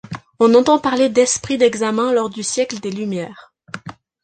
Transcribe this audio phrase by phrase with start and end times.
[0.39, 3.53] On entend parler d'esprit d'examen lors du siècle des Lumières.